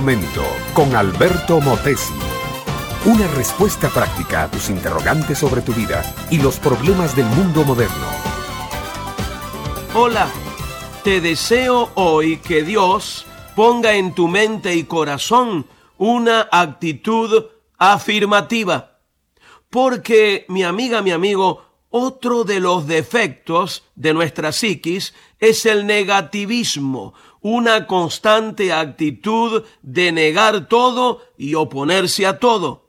[0.00, 0.44] momento
[0.74, 2.14] con Alberto Motesi.
[3.04, 8.06] Una respuesta práctica a tus interrogantes sobre tu vida y los problemas del mundo moderno.
[9.96, 10.28] Hola,
[11.02, 13.26] te deseo hoy que Dios
[13.56, 15.66] ponga en tu mente y corazón
[15.96, 17.46] una actitud
[17.76, 19.00] afirmativa.
[19.68, 27.14] Porque, mi amiga, mi amigo, otro de los defectos de nuestra psiquis es el negativismo,
[27.40, 32.88] una constante actitud de negar todo y oponerse a todo.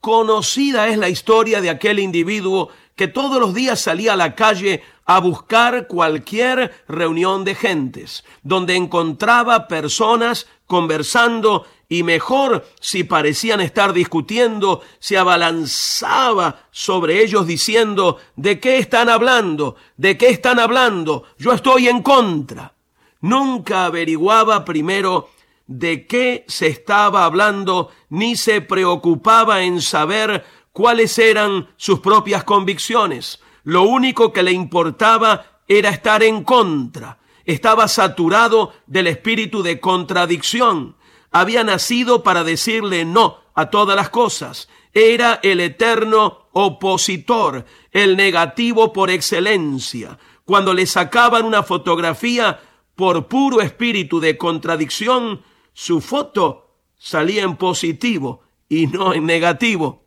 [0.00, 4.82] Conocida es la historia de aquel individuo que todos los días salía a la calle
[5.04, 13.92] a buscar cualquier reunión de gentes, donde encontraba personas conversando y mejor si parecían estar
[13.92, 19.76] discutiendo, se abalanzaba sobre ellos diciendo, ¿de qué están hablando?
[19.96, 21.24] ¿De qué están hablando?
[21.38, 22.72] Yo estoy en contra.
[23.22, 25.30] Nunca averiguaba primero
[25.66, 33.40] de qué se estaba hablando, ni se preocupaba en saber cuáles eran sus propias convicciones.
[33.64, 37.18] Lo único que le importaba era estar en contra.
[37.46, 40.96] Estaba saturado del espíritu de contradicción
[41.32, 44.68] había nacido para decirle no a todas las cosas.
[44.92, 50.18] Era el eterno opositor, el negativo por excelencia.
[50.44, 52.60] Cuando le sacaban una fotografía
[52.94, 60.04] por puro espíritu de contradicción, su foto salía en positivo y no en negativo.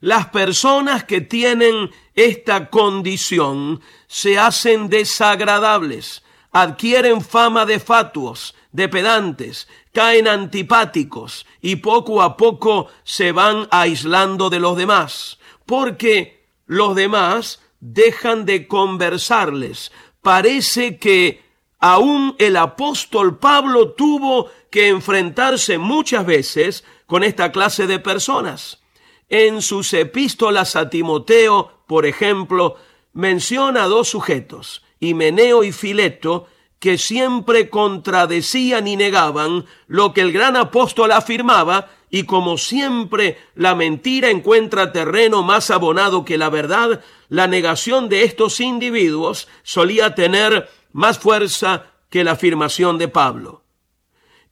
[0.00, 9.66] Las personas que tienen esta condición se hacen desagradables, adquieren fama de fatuos, de pedantes,
[9.92, 17.60] caen antipáticos y poco a poco se van aislando de los demás, porque los demás
[17.80, 19.90] dejan de conversarles.
[20.22, 21.47] Parece que
[21.78, 28.82] aún el apóstol Pablo tuvo que enfrentarse muchas veces con esta clase de personas.
[29.28, 32.76] En sus epístolas a Timoteo, por ejemplo,
[33.12, 36.46] menciona dos sujetos, Himeneo y Fileto,
[36.78, 43.74] que siempre contradecían y negaban lo que el gran apóstol afirmaba, y como siempre la
[43.74, 50.70] mentira encuentra terreno más abonado que la verdad, la negación de estos individuos solía tener
[50.92, 53.64] más fuerza que la afirmación de Pablo.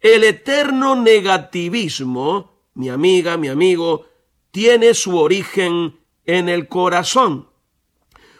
[0.01, 4.07] El eterno negativismo, mi amiga, mi amigo,
[4.51, 7.49] tiene su origen en el corazón.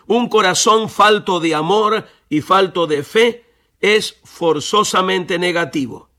[0.07, 3.45] Un corazón falto de amor y falto de fe
[3.81, 6.11] es forzosamente negativo.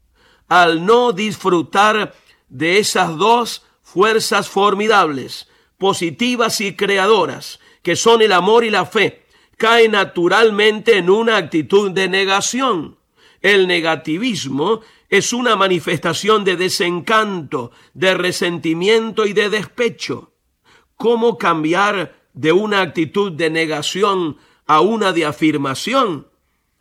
[0.47, 2.15] Al no disfrutar
[2.49, 9.25] de esas dos fuerzas formidables, positivas y creadoras, que son el amor y la fe,
[9.57, 12.97] cae naturalmente en una actitud de negación.
[13.41, 20.33] El negativismo es una manifestación de desencanto, de resentimiento y de despecho.
[20.95, 26.27] ¿Cómo cambiar de una actitud de negación a una de afirmación?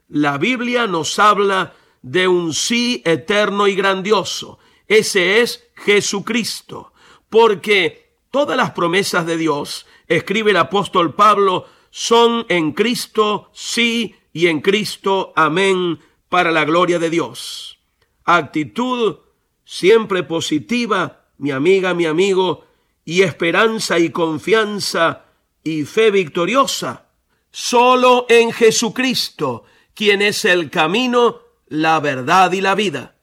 [0.09, 4.59] La Biblia nos habla de un sí eterno y grandioso.
[4.87, 6.93] Ese es Jesucristo.
[7.29, 11.67] Porque todas las promesas de Dios, escribe el apóstol Pablo,
[11.99, 15.99] son en Cristo sí y en Cristo amén
[16.29, 17.79] para la gloria de Dios.
[18.27, 19.21] Actitud
[19.65, 22.67] siempre positiva, mi amiga, mi amigo,
[23.03, 25.25] y esperanza y confianza
[25.65, 27.07] y fe victoriosa.
[27.51, 29.65] Solo en Jesucristo
[29.95, 33.17] quien es el camino, la verdad y la vida.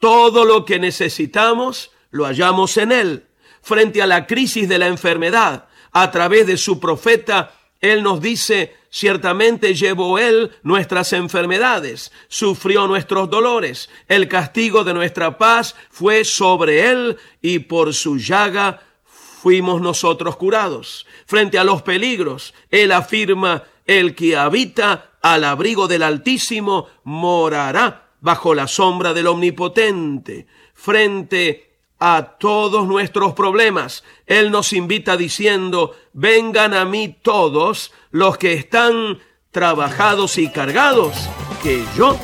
[0.00, 3.28] Todo lo que necesitamos lo hallamos en Él.
[3.62, 8.76] Frente a la crisis de la enfermedad, a través de su profeta, Él nos dice,
[8.90, 16.90] ciertamente llevó Él nuestras enfermedades, sufrió nuestros dolores, el castigo de nuestra paz fue sobre
[16.90, 21.06] Él y por su llaga fuimos nosotros curados.
[21.26, 28.54] Frente a los peligros, Él afirma, el que habita al abrigo del Altísimo morará bajo
[28.54, 30.46] la sombra del Omnipotente.
[30.74, 31.67] Frente
[31.98, 39.18] a todos nuestros problemas, Él nos invita diciendo, vengan a mí todos los que están
[39.50, 41.14] trabajados y cargados,
[41.62, 42.16] que yo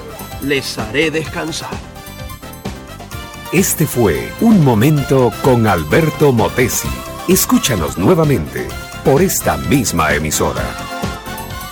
[0.42, 1.76] les haré descansar.
[3.52, 6.88] Este fue Un Momento con Alberto Motesi.
[7.28, 8.68] Escúchanos nuevamente
[9.04, 10.62] por esta misma emisora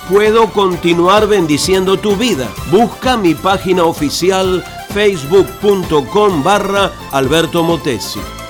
[0.09, 2.49] puedo continuar bendiciendo tu vida.
[2.71, 8.42] Busca mi página oficial facebook.com barra Alberto Motesi.